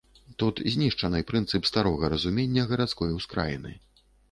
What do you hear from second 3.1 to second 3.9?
ускраіны.